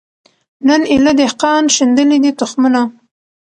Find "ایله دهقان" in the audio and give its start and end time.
0.91-1.63